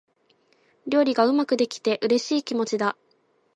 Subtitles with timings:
[0.87, 2.97] 料理がうまくできて、嬉しい気持ちだ。